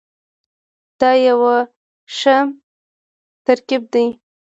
دا 0.99 1.09
یو 1.27 1.41
ښه 2.17 2.35
ترکیب 3.45 3.83
دی. 3.93 4.05